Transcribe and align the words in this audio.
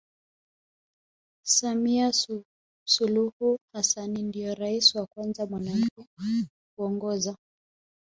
Samia 1.55 2.13
Suluhu 2.85 3.59
Hassanni 3.73 4.23
Ndio 4.23 4.55
rais 4.55 4.95
wa 4.95 5.05
Kwanza 5.07 5.45
mwanamke 5.45 6.05
kuongoza 6.75 7.37